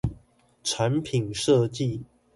[0.63, 2.01] 產品設計